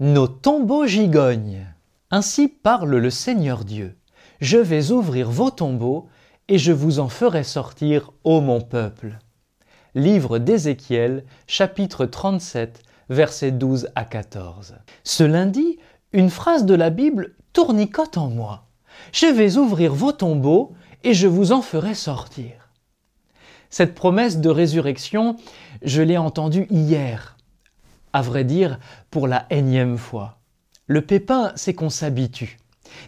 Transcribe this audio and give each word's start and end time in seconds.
Nos 0.00 0.28
tombeaux 0.28 0.86
gigognes. 0.86 1.66
Ainsi 2.12 2.46
parle 2.46 2.94
le 2.94 3.10
Seigneur 3.10 3.64
Dieu. 3.64 3.98
Je 4.40 4.56
vais 4.56 4.92
ouvrir 4.92 5.28
vos 5.28 5.50
tombeaux 5.50 6.06
et 6.46 6.56
je 6.56 6.70
vous 6.70 7.00
en 7.00 7.08
ferai 7.08 7.42
sortir, 7.42 8.12
ô 8.22 8.40
mon 8.40 8.60
peuple. 8.60 9.18
Livre 9.96 10.38
d'Ézéchiel, 10.38 11.24
chapitre 11.48 12.06
37, 12.06 12.84
versets 13.08 13.50
12 13.50 13.88
à 13.96 14.04
14. 14.04 14.76
Ce 15.02 15.24
lundi, 15.24 15.80
une 16.12 16.30
phrase 16.30 16.64
de 16.64 16.76
la 16.76 16.90
Bible 16.90 17.34
tournicote 17.52 18.18
en 18.18 18.28
moi. 18.28 18.68
Je 19.10 19.26
vais 19.26 19.56
ouvrir 19.56 19.94
vos 19.94 20.12
tombeaux 20.12 20.74
et 21.02 21.12
je 21.12 21.26
vous 21.26 21.50
en 21.50 21.60
ferai 21.60 21.96
sortir. 21.96 22.70
Cette 23.68 23.96
promesse 23.96 24.38
de 24.38 24.48
résurrection, 24.48 25.34
je 25.82 26.02
l'ai 26.02 26.18
entendue 26.18 26.68
hier 26.70 27.37
à 28.12 28.22
vrai 28.22 28.44
dire, 28.44 28.78
pour 29.10 29.28
la 29.28 29.46
énième 29.50 29.98
fois. 29.98 30.38
Le 30.86 31.02
pépin, 31.02 31.52
c'est 31.54 31.74
qu'on 31.74 31.90
s'habitue. 31.90 32.58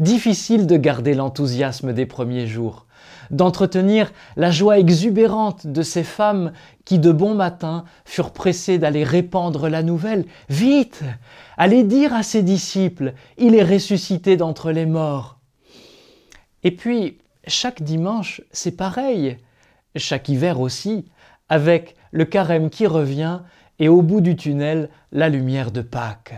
Difficile 0.00 0.66
de 0.66 0.76
garder 0.76 1.14
l'enthousiasme 1.14 1.92
des 1.92 2.06
premiers 2.06 2.46
jours, 2.46 2.86
d'entretenir 3.30 4.12
la 4.36 4.50
joie 4.50 4.78
exubérante 4.78 5.66
de 5.66 5.82
ces 5.82 6.04
femmes 6.04 6.52
qui 6.84 6.98
de 6.98 7.12
bon 7.12 7.34
matin 7.34 7.84
furent 8.04 8.32
pressées 8.32 8.78
d'aller 8.78 9.04
répandre 9.04 9.68
la 9.68 9.82
nouvelle. 9.82 10.24
Vite 10.48 11.02
Allez 11.58 11.84
dire 11.84 12.14
à 12.14 12.22
ses 12.22 12.42
disciples, 12.42 13.14
il 13.38 13.54
est 13.54 13.64
ressuscité 13.64 14.36
d'entre 14.36 14.70
les 14.70 14.86
morts. 14.86 15.38
Et 16.62 16.70
puis, 16.70 17.18
chaque 17.46 17.82
dimanche, 17.82 18.40
c'est 18.50 18.76
pareil, 18.76 19.36
chaque 19.94 20.28
hiver 20.28 20.60
aussi, 20.60 21.06
avec 21.48 21.96
le 22.10 22.24
carême 22.24 22.70
qui 22.70 22.86
revient 22.86 23.40
et 23.78 23.88
au 23.88 24.02
bout 24.02 24.20
du 24.20 24.36
tunnel, 24.36 24.90
la 25.12 25.28
lumière 25.28 25.70
de 25.70 25.82
Pâques. 25.82 26.34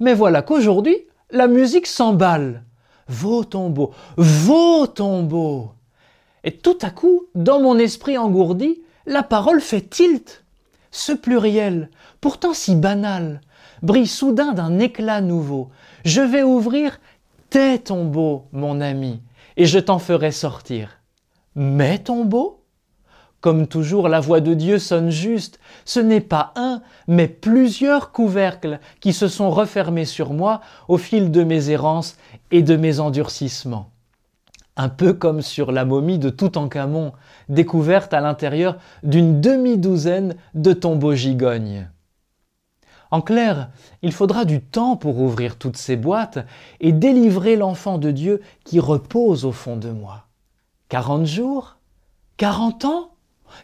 Mais 0.00 0.14
voilà 0.14 0.42
qu'aujourd'hui, 0.42 0.96
la 1.30 1.46
musique 1.46 1.86
s'emballe. 1.86 2.62
Vos 3.08 3.44
tombeaux, 3.44 3.92
vos 4.16 4.86
tombeaux. 4.86 5.70
Et 6.44 6.52
tout 6.52 6.78
à 6.82 6.90
coup, 6.90 7.26
dans 7.34 7.60
mon 7.60 7.78
esprit 7.78 8.18
engourdi, 8.18 8.82
la 9.06 9.22
parole 9.22 9.60
fait 9.60 9.88
tilt. 9.88 10.44
Ce 10.90 11.12
pluriel, 11.12 11.90
pourtant 12.20 12.54
si 12.54 12.74
banal, 12.74 13.40
brille 13.82 14.06
soudain 14.06 14.52
d'un 14.52 14.78
éclat 14.78 15.20
nouveau. 15.20 15.70
Je 16.04 16.20
vais 16.20 16.42
ouvrir 16.42 16.98
tes 17.50 17.78
tombeaux, 17.78 18.44
mon 18.52 18.80
ami, 18.80 19.20
et 19.56 19.66
je 19.66 19.78
t'en 19.78 19.98
ferai 19.98 20.32
sortir. 20.32 21.00
Mes 21.54 21.98
tombeaux? 21.98 22.64
Comme 23.46 23.68
toujours, 23.68 24.08
la 24.08 24.18
voix 24.18 24.40
de 24.40 24.54
Dieu 24.54 24.80
sonne 24.80 25.10
juste. 25.10 25.60
Ce 25.84 26.00
n'est 26.00 26.20
pas 26.20 26.52
un, 26.56 26.82
mais 27.06 27.28
plusieurs 27.28 28.10
couvercles 28.10 28.80
qui 28.98 29.12
se 29.12 29.28
sont 29.28 29.50
refermés 29.50 30.04
sur 30.04 30.32
moi 30.32 30.62
au 30.88 30.98
fil 30.98 31.30
de 31.30 31.44
mes 31.44 31.70
errances 31.70 32.16
et 32.50 32.62
de 32.62 32.74
mes 32.74 32.98
endurcissements. 32.98 33.92
Un 34.76 34.88
peu 34.88 35.12
comme 35.12 35.42
sur 35.42 35.70
la 35.70 35.84
momie 35.84 36.18
de 36.18 36.28
Toutankhamon, 36.28 37.12
découverte 37.48 38.12
à 38.14 38.20
l'intérieur 38.20 38.78
d'une 39.04 39.40
demi-douzaine 39.40 40.34
de 40.54 40.72
tombeaux 40.72 41.14
gigognes. 41.14 41.88
En 43.12 43.20
clair, 43.20 43.70
il 44.02 44.10
faudra 44.10 44.44
du 44.44 44.60
temps 44.60 44.96
pour 44.96 45.20
ouvrir 45.20 45.56
toutes 45.56 45.76
ces 45.76 45.94
boîtes 45.94 46.44
et 46.80 46.90
délivrer 46.90 47.54
l'enfant 47.54 47.98
de 47.98 48.10
Dieu 48.10 48.42
qui 48.64 48.80
repose 48.80 49.44
au 49.44 49.52
fond 49.52 49.76
de 49.76 49.90
moi. 49.90 50.24
Quarante 50.88 51.26
jours? 51.26 51.76
Quarante 52.36 52.84
ans? 52.84 53.12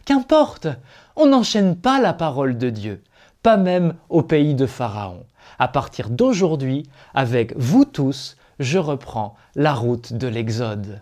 Qu'importe, 0.04 0.68
on 1.16 1.26
n'enchaîne 1.26 1.76
pas 1.76 2.00
la 2.00 2.12
parole 2.12 2.58
de 2.58 2.70
Dieu, 2.70 3.02
pas 3.42 3.56
même 3.56 3.94
au 4.08 4.22
pays 4.22 4.54
de 4.54 4.66
Pharaon. 4.66 5.24
À 5.58 5.68
partir 5.68 6.10
d'aujourd'hui, 6.10 6.84
avec 7.14 7.56
vous 7.56 7.84
tous, 7.84 8.36
je 8.58 8.78
reprends 8.78 9.36
la 9.54 9.74
route 9.74 10.12
de 10.12 10.26
l'Exode. 10.26 11.00